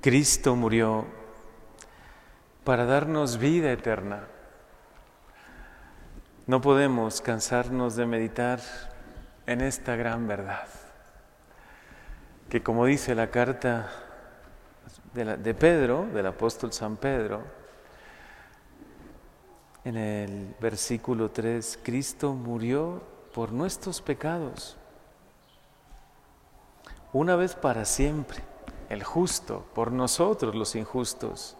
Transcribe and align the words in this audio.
Cristo 0.00 0.56
murió 0.56 1.04
para 2.64 2.86
darnos 2.86 3.36
vida 3.36 3.70
eterna. 3.70 4.28
No 6.46 6.62
podemos 6.62 7.20
cansarnos 7.20 7.96
de 7.96 8.06
meditar 8.06 8.60
en 9.46 9.60
esta 9.60 9.96
gran 9.96 10.26
verdad, 10.26 10.66
que 12.48 12.62
como 12.62 12.86
dice 12.86 13.14
la 13.14 13.30
carta 13.30 13.90
de, 15.12 15.54
Pedro, 15.54 16.06
del 16.14 16.26
apóstol 16.26 16.72
San 16.72 16.96
Pedro, 16.96 17.42
en 19.84 19.98
el 19.98 20.54
versículo 20.60 21.30
3, 21.30 21.78
Cristo 21.82 22.32
murió 22.32 23.02
por 23.34 23.52
nuestros 23.52 24.00
pecados, 24.00 24.78
una 27.12 27.36
vez 27.36 27.54
para 27.54 27.84
siempre, 27.84 28.49
el 28.90 29.04
justo, 29.04 29.64
por 29.74 29.92
nosotros 29.92 30.54
los 30.54 30.74
injustos, 30.74 31.56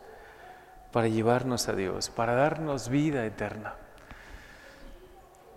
para 0.93 1.09
llevarnos 1.09 1.69
a 1.69 1.73
Dios, 1.73 2.11
para 2.11 2.35
darnos 2.35 2.89
vida 2.89 3.25
eterna. 3.25 3.77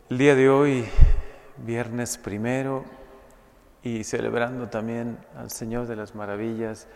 El 0.10 0.20
día 0.20 0.36
de 0.36 0.50
hoy, 0.50 0.86
viernes 1.58 2.18
primero, 2.18 2.86
y 3.82 4.04
celebrando 4.04 4.70
también 4.70 5.18
al 5.36 5.50
Señor 5.50 5.88
de 5.88 5.96
las 5.96 6.14
Maravillas, 6.14 6.88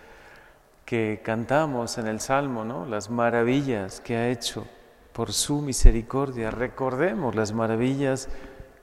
que 0.85 1.21
cantamos 1.23 1.97
en 1.97 2.07
el 2.07 2.21
Salmo, 2.21 2.63
¿no? 2.63 2.85
Las 2.85 3.09
maravillas 3.09 3.99
que 3.99 4.15
ha 4.15 4.29
hecho 4.29 4.65
por 5.11 5.33
su 5.33 5.61
misericordia. 5.61 6.51
Recordemos 6.51 7.35
las 7.35 7.51
maravillas 7.51 8.29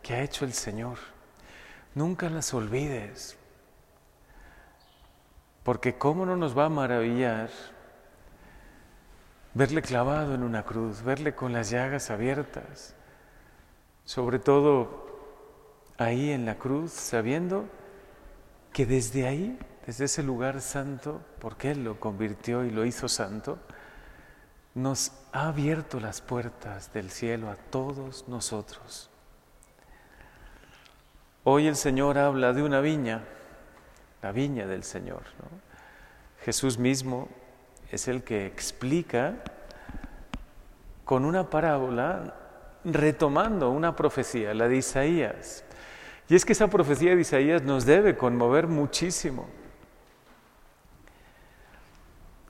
que 0.03 0.15
ha 0.15 0.23
hecho 0.23 0.45
el 0.45 0.53
Señor. 0.53 0.99
Nunca 1.95 2.29
las 2.29 2.53
olvides. 2.53 3.39
Porque 5.65 5.97
cómo 5.99 6.25
no 6.25 6.37
nos 6.37 6.57
va 6.57 6.67
a 6.67 6.69
maravillar 6.69 7.51
verle 9.55 9.83
clavado 9.83 10.35
en 10.35 10.45
una 10.45 10.63
cruz, 10.63 11.03
verle 11.03 11.35
con 11.35 11.53
las 11.53 11.71
llagas 11.71 12.11
abiertas, 12.11 12.95
sobre 14.05 14.39
todo 14.39 15.07
ahí 15.99 16.31
en 16.31 16.47
la 16.47 16.55
cruz, 16.55 16.93
sabiendo 16.93 17.65
que 18.73 18.87
desde 18.87 19.27
ahí 19.27 19.59
desde 19.87 20.07
ese 20.07 20.23
lugar 20.23 20.61
santo, 20.61 21.21
porque 21.39 21.71
Él 21.71 21.85
lo 21.85 22.01
convirtió 22.01 22.65
y 22.65 22.71
lo 22.71 22.85
hizo 22.85 23.09
santo, 23.09 23.59
nos 24.75 25.13
ha 25.33 25.49
abierto 25.49 26.01
las 26.01 26.21
puertas 26.21 26.93
del 26.93 27.11
cielo 27.11 27.51
a 27.51 27.57
todos 27.57 28.27
nosotros. 28.29 29.11
Hoy 31.45 31.67
el 31.67 31.77
Señor 31.77 32.17
habla 32.17 32.55
de 32.55 32.63
una 32.63 32.81
viña, 32.81 33.25
la 34.25 34.33
viña 34.33 34.67
del 34.67 34.85
Señor. 34.85 35.21
Jesús 36.47 36.79
mismo 36.79 37.29
es 37.91 38.09
el 38.09 38.23
que 38.23 38.47
explica 38.47 39.35
con 41.05 41.27
una 41.27 41.51
parábola, 41.51 42.35
retomando 42.85 43.71
una 43.71 43.95
profecía, 43.95 44.55
la 44.55 44.67
de 44.67 44.79
Isaías. 44.79 45.63
Y 46.27 46.37
es 46.37 46.47
que 46.47 46.55
esa 46.55 46.69
profecía 46.69 47.15
de 47.15 47.21
Isaías 47.21 47.65
nos 47.65 47.85
debe 47.85 48.17
conmover 48.17 48.67
muchísimo 48.67 49.47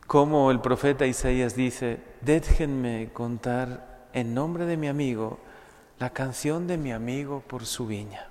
como 0.07 0.53
el 0.53 0.61
profeta 0.61 1.07
Isaías 1.07 1.57
dice, 1.57 1.99
déjenme 2.21 3.11
contar 3.13 4.07
en 4.13 4.33
nombre 4.33 4.65
de 4.65 4.77
mi 4.77 4.87
amigo 4.87 5.41
la 5.99 6.11
canción 6.11 6.69
de 6.69 6.79
mi 6.79 6.93
amigo 6.93 7.41
por 7.41 7.67
su 7.67 7.89
viña. 7.89 8.29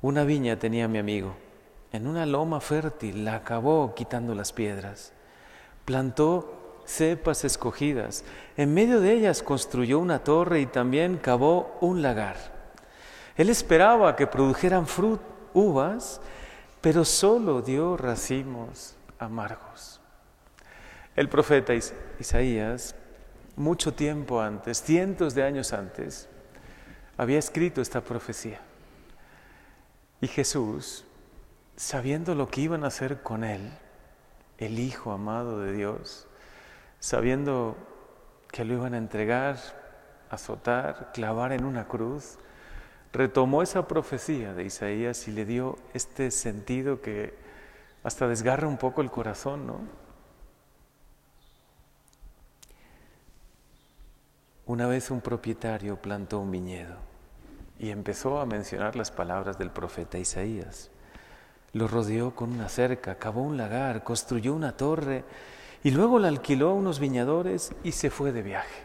Una 0.00 0.22
viña 0.22 0.56
tenía 0.56 0.86
mi 0.86 0.98
amigo, 0.98 1.34
en 1.94 2.08
una 2.08 2.26
loma 2.26 2.60
fértil 2.60 3.24
la 3.24 3.36
acabó 3.36 3.94
quitando 3.94 4.34
las 4.34 4.52
piedras, 4.52 5.12
plantó 5.84 6.82
cepas 6.84 7.44
escogidas, 7.44 8.24
en 8.56 8.74
medio 8.74 8.98
de 8.98 9.12
ellas 9.12 9.44
construyó 9.44 10.00
una 10.00 10.24
torre 10.24 10.60
y 10.60 10.66
también 10.66 11.18
cavó 11.18 11.78
un 11.80 12.02
lagar. 12.02 12.36
Él 13.36 13.48
esperaba 13.48 14.16
que 14.16 14.26
produjeran 14.26 14.88
frut, 14.88 15.20
uvas, 15.52 16.20
pero 16.80 17.04
solo 17.04 17.62
dio 17.62 17.96
racimos 17.96 18.96
amargos. 19.20 20.00
El 21.14 21.28
profeta 21.28 21.74
Isaías, 22.18 22.96
mucho 23.54 23.94
tiempo 23.94 24.40
antes, 24.40 24.82
cientos 24.82 25.32
de 25.36 25.44
años 25.44 25.72
antes, 25.72 26.28
había 27.16 27.38
escrito 27.38 27.80
esta 27.80 28.00
profecía. 28.00 28.58
Y 30.20 30.26
Jesús, 30.26 31.04
sabiendo 31.76 32.34
lo 32.34 32.48
que 32.48 32.62
iban 32.62 32.84
a 32.84 32.88
hacer 32.88 33.22
con 33.22 33.44
él, 33.44 33.72
el 34.58 34.78
Hijo 34.78 35.12
amado 35.12 35.60
de 35.60 35.72
Dios, 35.72 36.26
sabiendo 37.00 37.76
que 38.50 38.64
lo 38.64 38.74
iban 38.74 38.94
a 38.94 38.98
entregar, 38.98 39.58
azotar, 40.30 41.12
clavar 41.12 41.52
en 41.52 41.64
una 41.64 41.86
cruz, 41.86 42.38
retomó 43.12 43.62
esa 43.62 43.86
profecía 43.86 44.54
de 44.54 44.64
Isaías 44.64 45.28
y 45.28 45.32
le 45.32 45.44
dio 45.44 45.78
este 45.92 46.30
sentido 46.30 47.00
que 47.00 47.34
hasta 48.02 48.28
desgarra 48.28 48.68
un 48.68 48.76
poco 48.76 49.00
el 49.00 49.10
corazón, 49.10 49.66
¿no? 49.66 49.80
Una 54.66 54.86
vez 54.86 55.10
un 55.10 55.20
propietario 55.20 56.00
plantó 56.00 56.40
un 56.40 56.50
viñedo 56.50 56.96
y 57.78 57.90
empezó 57.90 58.40
a 58.40 58.46
mencionar 58.46 58.96
las 58.96 59.10
palabras 59.10 59.58
del 59.58 59.70
profeta 59.70 60.18
Isaías. 60.18 60.90
Lo 61.74 61.86
rodeó 61.88 62.34
con 62.34 62.52
una 62.52 62.68
cerca, 62.68 63.16
cavó 63.16 63.42
un 63.42 63.56
lagar, 63.56 64.02
construyó 64.02 64.54
una 64.54 64.76
torre 64.76 65.24
y 65.82 65.90
luego 65.90 66.18
la 66.18 66.28
alquiló 66.28 66.70
a 66.70 66.74
unos 66.74 66.98
viñadores 66.98 67.72
y 67.84 67.92
se 67.92 68.10
fue 68.10 68.32
de 68.32 68.42
viaje. 68.42 68.82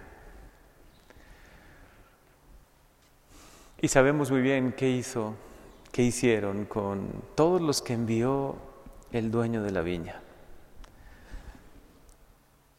Y 3.81 3.87
sabemos 3.87 4.29
muy 4.31 4.41
bien 4.41 4.73
qué 4.73 4.89
hizo, 4.89 5.35
qué 5.93 6.03
hicieron 6.03 6.65
con 6.65 7.09
todos 7.35 7.61
los 7.61 7.81
que 7.81 7.93
envió 7.93 8.57
el 9.13 9.31
dueño 9.31 9.63
de 9.63 9.71
la 9.71 9.81
viña. 9.81 10.21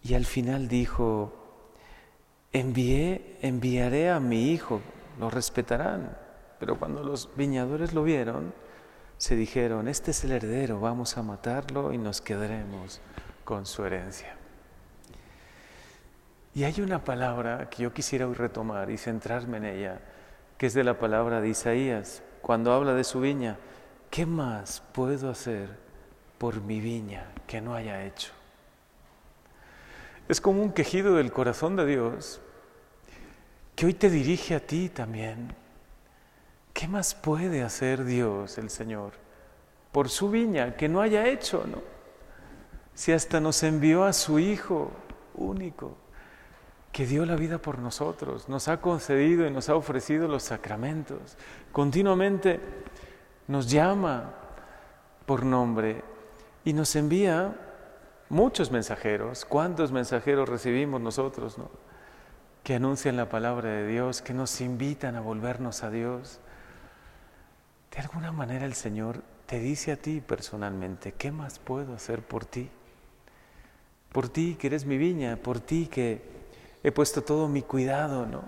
Y 0.03 0.15
al 0.15 0.27
final 0.27 0.69
dijo, 0.69 1.33
envié, 2.53 3.39
enviaré 3.41 4.11
a 4.11 4.21
mi 4.21 4.51
hijo, 4.51 4.81
lo 5.19 5.31
respetarán. 5.31 6.17
Pero 6.59 6.79
cuando 6.79 7.03
los 7.03 7.31
viñadores 7.37 7.95
lo 7.95 8.03
vieron, 8.03 8.53
se 9.21 9.37
dijeron, 9.37 9.87
este 9.87 10.13
es 10.13 10.25
el 10.25 10.33
heredero, 10.33 10.81
vamos 10.81 11.19
a 11.19 11.23
matarlo 11.23 11.93
y 11.93 11.99
nos 11.99 12.23
quedaremos 12.23 13.03
con 13.45 13.67
su 13.67 13.85
herencia. 13.85 14.35
Y 16.55 16.65
hay 16.65 16.81
una 16.81 17.05
palabra 17.05 17.69
que 17.69 17.83
yo 17.83 17.93
quisiera 17.93 18.27
hoy 18.27 18.33
retomar 18.33 18.91
y 18.91 18.97
centrarme 18.97 19.59
en 19.59 19.67
ella, 19.67 20.01
que 20.57 20.65
es 20.65 20.73
de 20.73 20.85
la 20.85 20.99
palabra 20.99 21.43
de 21.43 21.51
Isaías, 21.51 22.23
cuando 22.41 22.73
habla 22.73 22.95
de 22.95 23.05
su 23.05 23.21
viña. 23.21 23.59
¿Qué 24.11 24.25
más 24.25 24.83
puedo 24.93 25.29
hacer 25.29 25.69
por 26.39 26.63
mi 26.63 26.81
viña 26.81 27.27
que 27.47 27.61
no 27.61 27.75
haya 27.75 28.03
hecho? 28.07 28.33
Es 30.31 30.41
como 30.41 30.63
un 30.63 30.73
quejido 30.73 31.17
del 31.17 31.31
corazón 31.31 31.77
de 31.77 31.85
Dios 31.85 32.41
que 33.77 33.85
hoy 33.85 33.93
te 33.93 34.09
dirige 34.09 34.55
a 34.55 34.61
ti 34.61 34.89
también. 34.89 35.55
¿Qué 36.81 36.89
más 36.89 37.15
puede 37.15 37.63
hacer 37.63 38.05
Dios, 38.05 38.57
el 38.57 38.71
Señor, 38.71 39.13
por 39.93 40.09
su 40.09 40.31
viña 40.31 40.79
que 40.79 40.89
no 40.89 41.03
haya 41.03 41.27
hecho, 41.27 41.63
no? 41.71 41.83
Si 42.95 43.13
hasta 43.13 43.39
nos 43.39 43.63
envió 43.65 44.05
a 44.05 44.15
su 44.15 44.39
Hijo 44.39 44.91
único, 45.35 45.95
que 46.91 47.05
dio 47.05 47.27
la 47.27 47.37
vida 47.37 47.59
por 47.59 47.79
nosotros, 47.79 48.49
nos 48.49 48.69
ha 48.69 48.81
concedido 48.81 49.47
y 49.47 49.51
nos 49.51 49.69
ha 49.69 49.75
ofrecido 49.75 50.27
los 50.27 50.45
sacramentos, 50.45 51.37
continuamente 51.71 52.61
nos 53.47 53.71
llama 53.71 54.33
por 55.27 55.45
nombre 55.45 56.03
y 56.65 56.73
nos 56.73 56.97
envía 56.97 57.57
muchos 58.31 58.71
mensajeros. 58.71 59.45
¿Cuántos 59.45 59.93
mensajeros 59.93 60.49
recibimos 60.49 61.03
nosotros, 61.03 61.59
no? 61.59 61.69
Que 62.65 62.77
anuncian 62.77 63.19
la 63.19 63.29
palabra 63.29 63.69
de 63.69 63.87
Dios, 63.87 64.23
que 64.23 64.33
nos 64.33 64.63
invitan 64.63 65.15
a 65.17 65.21
volvernos 65.21 65.83
a 65.83 65.91
Dios. 65.91 66.41
De 67.91 67.99
alguna 67.99 68.31
manera 68.31 68.65
el 68.67 68.75
Señor 68.75 69.23
te 69.47 69.59
dice 69.59 69.93
a 69.93 69.97
ti 69.97 70.21
personalmente, 70.21 71.13
¿qué 71.13 71.33
más 71.33 71.59
puedo 71.59 71.95
hacer 71.95 72.23
por 72.23 72.45
ti? 72.45 72.71
Por 74.13 74.29
ti 74.29 74.57
que 74.59 74.69
eres 74.69 74.85
mi 74.85 74.97
viña, 74.97 75.37
por 75.37 75.61
ti 75.61 75.89
que 75.89 76.23
he 76.83 76.93
puesto 76.93 77.23
todo 77.23 77.49
mi 77.49 77.63
cuidado, 77.63 78.27
¿no? 78.27 78.45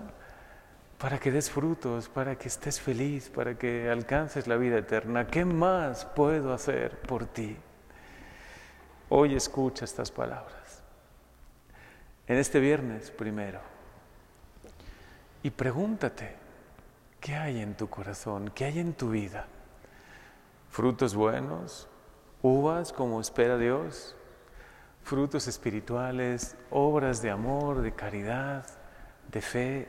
Para 0.97 1.19
que 1.19 1.31
des 1.31 1.49
frutos, 1.49 2.07
para 2.07 2.37
que 2.37 2.47
estés 2.47 2.79
feliz, 2.79 3.29
para 3.29 3.57
que 3.57 3.89
alcances 3.89 4.47
la 4.47 4.55
vida 4.55 4.77
eterna. 4.77 5.27
¿Qué 5.27 5.43
más 5.43 6.05
puedo 6.05 6.53
hacer 6.53 6.97
por 7.01 7.25
ti? 7.25 7.57
Hoy 9.09 9.35
escucha 9.35 9.83
estas 9.83 10.09
palabras. 10.09 10.81
En 12.25 12.37
este 12.37 12.61
viernes 12.61 13.11
primero. 13.11 13.59
Y 15.43 15.49
pregúntate, 15.49 16.42
¿qué 17.23 17.33
hay 17.35 17.61
en 17.61 17.75
tu 17.75 17.89
corazón? 17.89 18.51
¿Qué 18.53 18.65
hay 18.65 18.77
en 18.77 18.93
tu 18.93 19.09
vida? 19.09 19.47
¿Frutos 20.69 21.15
buenos? 21.15 21.87
¿Uvas 22.43 22.93
como 22.93 23.19
espera 23.19 23.57
Dios? 23.57 24.15
frutos 25.03 25.47
espirituales, 25.47 26.55
obras 26.71 27.21
de 27.21 27.29
amor, 27.29 27.81
de 27.81 27.93
caridad, 27.93 28.65
de 29.31 29.41
fe. 29.41 29.87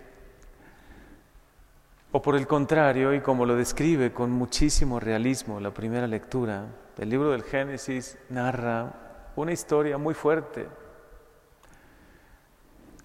O 2.13 2.21
por 2.21 2.37
el 2.37 2.47
contrario, 2.47 3.15
y 3.15 3.21
como 3.21 3.47
lo 3.47 3.57
describe 3.57 4.13
con 4.13 4.31
muchísimo 4.31 5.01
realismo 5.01 5.61
la 5.61 5.73
primera 5.73 6.07
lectura, 6.07 6.67
el 6.99 7.09
libro 7.09 7.31
del 7.31 7.43
Génesis 7.43 8.19
narra 8.29 9.33
una 9.37 9.53
historia 9.53 9.99
muy 9.99 10.15
fuerte. 10.15 10.69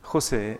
José, 0.01 0.59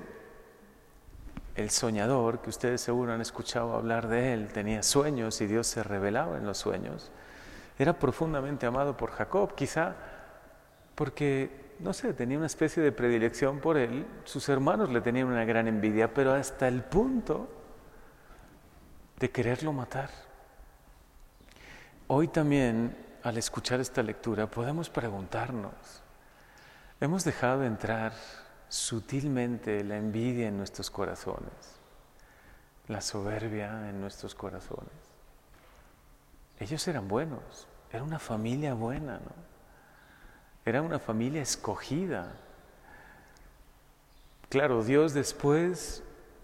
el 1.59 1.69
soñador, 1.71 2.39
que 2.39 2.49
ustedes 2.49 2.79
seguro 2.79 3.13
han 3.13 3.19
escuchado 3.19 3.75
hablar 3.75 4.07
de 4.07 4.33
él, 4.33 4.47
tenía 4.53 4.81
sueños 4.81 5.41
y 5.41 5.45
Dios 5.45 5.67
se 5.67 5.83
revelaba 5.83 6.37
en 6.37 6.45
los 6.45 6.57
sueños, 6.57 7.11
era 7.77 7.99
profundamente 7.99 8.65
amado 8.65 8.95
por 8.95 9.11
Jacob, 9.11 9.53
quizá 9.55 9.95
porque, 10.95 11.75
no 11.79 11.91
sé, 11.91 12.13
tenía 12.13 12.37
una 12.37 12.47
especie 12.47 12.81
de 12.81 12.93
predilección 12.93 13.59
por 13.59 13.77
él, 13.77 14.05
sus 14.23 14.47
hermanos 14.47 14.89
le 14.89 15.01
tenían 15.01 15.27
una 15.27 15.43
gran 15.43 15.67
envidia, 15.67 16.13
pero 16.13 16.33
hasta 16.33 16.67
el 16.69 16.81
punto 16.81 17.49
de 19.19 19.29
quererlo 19.29 19.73
matar. 19.73 20.09
Hoy 22.07 22.29
también, 22.29 22.95
al 23.21 23.37
escuchar 23.37 23.81
esta 23.81 24.01
lectura, 24.01 24.47
podemos 24.47 24.89
preguntarnos, 24.89 25.73
¿hemos 27.01 27.25
dejado 27.25 27.59
de 27.59 27.67
entrar 27.67 28.13
sutilmente 28.69 29.83
la 29.83 29.97
envidia 29.97 30.47
en 30.47 30.57
nuestros 30.57 30.89
corazones, 30.89 31.51
la 32.87 33.01
soberbia 33.01 33.89
en 33.89 33.99
nuestros 33.99 34.35
corazones? 34.35 34.93
Ellos 36.59 36.87
eran 36.87 37.07
buenos, 37.07 37.67
era 37.91 38.03
una 38.03 38.19
familia 38.19 38.73
buena, 38.73 39.13
¿no? 39.13 39.49
Era 40.65 40.81
una 40.81 40.99
familia 40.99 41.41
escogida. 41.41 42.31
Claro, 44.49 44.83
Dios 44.83 45.13
después, 45.13 46.03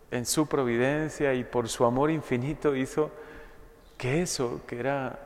en 0.10 0.25
su 0.25 0.48
providencia 0.48 1.33
y 1.33 1.44
por 1.44 1.69
su 1.69 1.86
amor 1.86 2.10
infinito, 2.12 2.75
hizo 2.75 3.12
que 3.98 4.21
eso, 4.21 4.62
que 4.66 4.80
era 4.80 5.19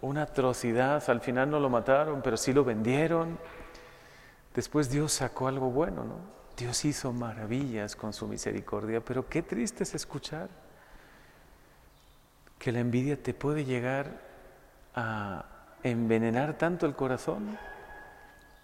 una 0.00 0.22
atrocidad, 0.22 1.02
al 1.10 1.20
final 1.20 1.50
no 1.50 1.60
lo 1.60 1.68
mataron, 1.68 2.22
pero 2.22 2.36
sí 2.36 2.52
lo 2.52 2.64
vendieron. 2.64 3.38
Después 4.54 4.90
Dios 4.90 5.12
sacó 5.12 5.48
algo 5.48 5.70
bueno, 5.70 6.04
¿no? 6.04 6.36
Dios 6.56 6.84
hizo 6.84 7.12
maravillas 7.12 7.94
con 7.96 8.12
su 8.12 8.26
misericordia, 8.26 9.00
pero 9.00 9.28
qué 9.28 9.42
triste 9.42 9.82
es 9.82 9.94
escuchar 9.94 10.48
que 12.58 12.72
la 12.72 12.80
envidia 12.80 13.22
te 13.22 13.34
puede 13.34 13.64
llegar 13.64 14.22
a 14.94 15.44
envenenar 15.82 16.56
tanto 16.56 16.86
el 16.86 16.94
corazón 16.94 17.58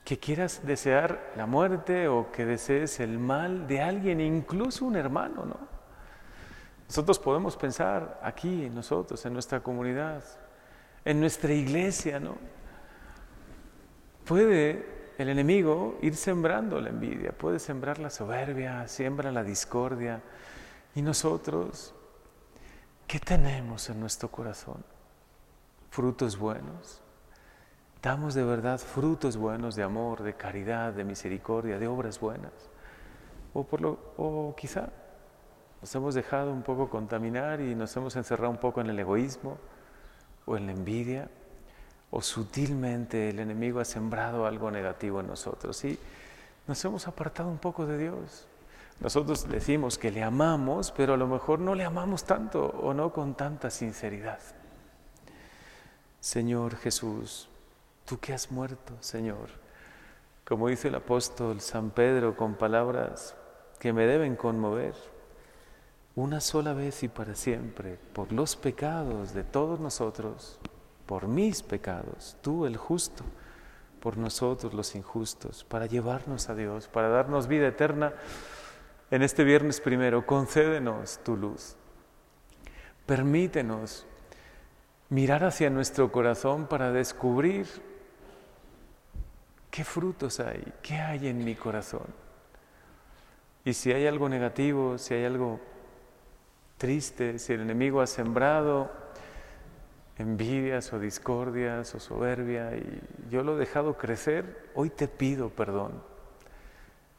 que 0.05 0.19
quieras 0.19 0.63
desear 0.65 1.33
la 1.37 1.47
muerte 1.47 2.09
o 2.09 2.33
que 2.33 2.47
desees 2.47 2.99
el 3.01 3.19
mal 3.19 3.69
de 3.69 3.83
alguien, 3.83 4.21
incluso 4.21 4.87
un 4.87 4.97
hermano, 4.97 5.45
¿no? 5.45 5.73
Nosotros 6.89 7.19
podemos 7.19 7.57
pensar 7.57 8.21
aquí, 8.23 8.67
en 8.67 8.75
nosotros, 8.75 9.25
en 9.25 9.33
nuestra 9.33 9.61
comunidad, 9.61 10.25
en 11.05 11.21
nuestra 11.21 11.53
iglesia, 11.53 12.19
¿no? 12.19 12.37
Puede 14.25 15.02
el 15.19 15.29
enemigo 15.29 15.99
ir 16.03 16.17
sembrando 16.17 16.81
la 16.81 16.91
envidia, 16.91 17.33
puede 17.33 17.59
sembrar 17.59 17.99
la 17.99 18.11
soberbia, 18.11 18.87
siembra 18.89 19.31
la 19.33 19.45
discordia. 19.45 20.23
Y 20.95 21.03
nosotros, 21.03 21.95
¿qué 23.07 23.19
tenemos 23.19 23.89
en 23.91 24.01
nuestro 24.01 24.31
corazón? 24.31 24.85
Frutos 25.91 26.39
buenos, 26.39 27.03
Damos 28.03 28.35
de 28.35 28.43
verdad 28.43 28.81
frutos 28.81 29.37
buenos 29.37 29.77
de 29.77 29.85
amor, 29.85 30.25
de 30.25 30.35
caridad, 30.35 30.93
de 30.93 31.05
misericordia, 31.05 31.79
de 31.79 31.87
obras 31.87 32.19
buenas. 32.19 32.53
O, 33.55 33.63
por 33.63 33.81
lo, 33.81 34.15
o 34.17 34.57
quizá 34.57 34.89
nos 35.81 35.95
hemos 35.95 36.15
dejado 36.15 36.53
un 36.53 36.63
poco 36.63 36.91
contaminar 36.91 37.61
y 37.61 37.77
nos 37.77 37.97
hemos 37.97 38.17
encerrado 38.17 38.51
un 38.51 38.59
poco 38.59 38.81
en 38.81 38.89
el 38.89 38.99
egoísmo 38.99 39.57
o 40.47 40.57
en 40.57 40.67
la 40.67 40.73
envidia, 40.73 41.31
o 42.13 42.23
sutilmente 42.23 43.31
el 43.31 43.41
enemigo 43.41 43.81
ha 43.81 43.85
sembrado 43.85 44.47
algo 44.47 44.71
negativo 44.71 45.19
en 45.19 45.27
nosotros 45.27 45.85
y 45.85 45.99
nos 46.69 46.85
hemos 46.85 47.09
apartado 47.09 47.49
un 47.49 47.59
poco 47.59 47.85
de 47.87 47.99
Dios. 47.99 48.47
Nosotros 49.01 49.49
decimos 49.49 49.99
que 49.99 50.13
le 50.13 50.23
amamos, 50.23 50.93
pero 50.97 51.15
a 51.15 51.17
lo 51.17 51.27
mejor 51.27 51.59
no 51.59 51.75
le 51.75 51.85
amamos 51.85 52.23
tanto 52.23 52.67
o 52.67 52.95
no 52.95 53.13
con 53.13 53.35
tanta 53.35 53.71
sinceridad. 53.71 54.39
Señor 56.21 56.77
Jesús, 56.77 57.49
Tú 58.05 58.19
que 58.19 58.33
has 58.33 58.51
muerto, 58.51 58.95
Señor, 59.01 59.49
como 60.45 60.69
dice 60.69 60.89
el 60.89 60.97
apóstol 60.97 61.61
San 61.61 61.91
Pedro 61.91 62.37
con 62.37 62.55
palabras 62.55 63.35
que 63.79 63.93
me 63.93 64.07
deben 64.07 64.37
conmover, 64.37 64.95
una 66.15 66.41
sola 66.41 66.75
vez 66.75 67.03
y 67.05 67.09
para 67.09 67.35
siempre, 67.35 67.99
por 68.13 68.33
los 68.33 68.57
pecados 68.57 69.33
de 69.33 69.45
todos 69.45 69.81
nosotros, 69.81 70.59
por 71.07 71.29
mis 71.29 71.63
pecados, 71.63 72.37
tú 72.43 72.67
el 72.67 72.77
justo, 72.77 73.25
por 74.01 74.17
nosotros 74.17 74.75
los 74.75 74.95
injustos, 74.95 75.65
para 75.65 75.87
llevarnos 75.87 76.49
a 76.49 76.55
Dios, 76.55 76.89
para 76.89 77.09
darnos 77.09 77.47
vida 77.47 77.69
eterna. 77.69 78.13
En 79.11 79.23
este 79.23 79.45
viernes 79.45 79.81
primero, 79.81 80.27
concédenos 80.27 81.21
tu 81.23 81.37
luz. 81.37 81.77
Permítenos 83.07 84.07
mirar 85.11 85.45
hacia 85.45 85.71
nuestro 85.71 86.11
corazón 86.11 86.67
para 86.67 86.91
descubrir 86.91 87.67
¿Qué 89.73 89.85
frutos 89.85 90.39
hay? 90.39 90.63
¿Qué 90.83 90.97
hay 90.97 91.29
en 91.29 91.43
mi 91.43 91.55
corazón? 91.55 92.05
Y 93.65 93.73
si 93.73 93.91
hay 93.91 94.07
algo 94.07 94.29
negativo, 94.29 94.99
si 94.99 95.15
hay 95.15 95.25
algo 95.25 95.61
triste, 96.77 97.39
si 97.39 97.55
el 97.55 97.63
enemigo 97.63 98.03
ha 98.03 98.07
sembrado 98.07 98.93
envidias 100.19 100.93
o 100.93 100.99
discordias 100.99 101.95
o 101.95 102.01
soberbia 102.01 102.77
y 102.77 103.01
yo 103.31 103.43
lo 103.43 103.57
he 103.57 103.61
dejado 103.61 103.97
crecer, 103.97 104.71
hoy 104.75 104.91
te 104.91 105.09
pido 105.09 105.51
perdón. 105.51 106.03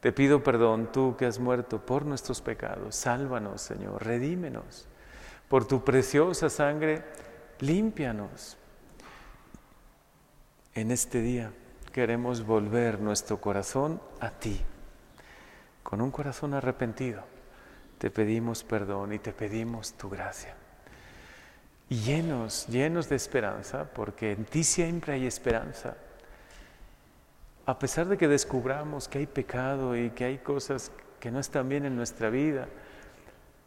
Te 0.00 0.12
pido 0.12 0.42
perdón, 0.42 0.92
tú 0.92 1.16
que 1.16 1.24
has 1.24 1.38
muerto 1.38 1.84
por 1.84 2.04
nuestros 2.04 2.42
pecados. 2.42 2.94
Sálvanos, 2.94 3.62
Señor, 3.62 4.04
redímenos. 4.04 4.86
Por 5.48 5.66
tu 5.66 5.82
preciosa 5.82 6.50
sangre, 6.50 7.02
límpianos 7.60 8.58
en 10.74 10.90
este 10.90 11.20
día 11.20 11.52
queremos 11.92 12.44
volver 12.44 13.00
nuestro 13.00 13.40
corazón 13.40 14.00
a 14.20 14.30
ti. 14.30 14.60
Con 15.82 16.00
un 16.00 16.10
corazón 16.10 16.54
arrepentido, 16.54 17.22
te 17.98 18.10
pedimos 18.10 18.64
perdón 18.64 19.12
y 19.12 19.20
te 19.20 19.32
pedimos 19.32 19.94
tu 19.94 20.10
gracia. 20.10 20.56
Llenos, 21.88 22.66
llenos 22.66 23.08
de 23.08 23.16
esperanza, 23.16 23.84
porque 23.94 24.32
en 24.32 24.44
ti 24.44 24.64
siempre 24.64 25.12
hay 25.14 25.26
esperanza. 25.26 25.96
A 27.66 27.78
pesar 27.78 28.08
de 28.08 28.16
que 28.16 28.28
descubramos 28.28 29.08
que 29.08 29.18
hay 29.18 29.26
pecado 29.26 29.96
y 29.96 30.10
que 30.10 30.24
hay 30.24 30.38
cosas 30.38 30.90
que 31.20 31.30
no 31.30 31.40
están 31.40 31.68
bien 31.68 31.84
en 31.84 31.96
nuestra 31.96 32.30
vida, 32.30 32.68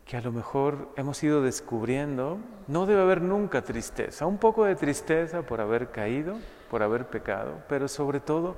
que 0.05 0.17
a 0.17 0.21
lo 0.21 0.31
mejor 0.31 0.89
hemos 0.95 1.21
ido 1.23 1.41
descubriendo, 1.41 2.39
no 2.67 2.85
debe 2.85 3.01
haber 3.01 3.21
nunca 3.21 3.61
tristeza, 3.61 4.25
un 4.25 4.37
poco 4.37 4.65
de 4.65 4.75
tristeza 4.75 5.41
por 5.41 5.59
haber 5.59 5.91
caído, 5.91 6.37
por 6.69 6.81
haber 6.81 7.07
pecado, 7.07 7.63
pero 7.67 7.87
sobre 7.87 8.19
todo 8.19 8.55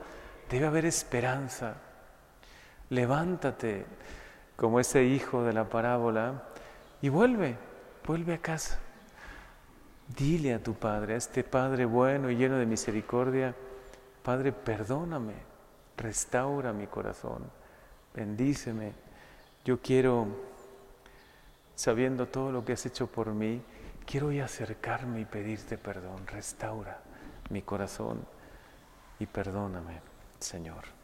debe 0.49 0.67
haber 0.67 0.85
esperanza. 0.85 1.75
Levántate 2.89 3.85
como 4.55 4.79
ese 4.79 5.05
hijo 5.05 5.43
de 5.43 5.53
la 5.53 5.69
parábola 5.69 6.43
y 7.01 7.09
vuelve, 7.09 7.55
vuelve 8.05 8.35
a 8.35 8.37
casa. 8.39 8.79
Dile 10.17 10.53
a 10.55 10.63
tu 10.63 10.73
Padre, 10.73 11.13
a 11.13 11.17
este 11.17 11.43
Padre 11.43 11.85
bueno 11.85 12.29
y 12.29 12.35
lleno 12.35 12.57
de 12.57 12.65
misericordia, 12.65 13.55
Padre, 14.23 14.51
perdóname, 14.51 15.33
restaura 15.97 16.73
mi 16.73 16.87
corazón, 16.87 17.43
bendíceme. 18.13 18.93
Yo 19.63 19.79
quiero, 19.81 20.27
sabiendo 21.75 22.27
todo 22.27 22.51
lo 22.51 22.65
que 22.65 22.73
has 22.73 22.85
hecho 22.85 23.07
por 23.07 23.33
mí, 23.33 23.61
quiero 24.05 24.27
hoy 24.27 24.39
acercarme 24.39 25.21
y 25.21 25.25
pedirte 25.25 25.77
perdón, 25.77 26.25
restaura 26.27 27.01
mi 27.49 27.61
corazón 27.61 28.25
y 29.19 29.25
perdóname, 29.25 30.01
Señor. 30.39 30.99